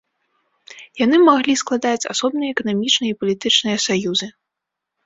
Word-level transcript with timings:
Яны 1.05 1.17
маглі 1.29 1.57
складаць 1.63 2.09
асобныя 2.15 2.49
эканамічныя 2.57 3.11
і 3.13 3.17
палітычныя 3.23 3.77
саюзы. 3.87 4.27